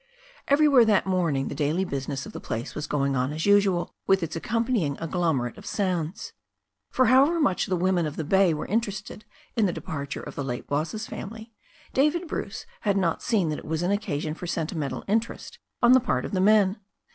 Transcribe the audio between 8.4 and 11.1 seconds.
were interested in the departure of the late boss's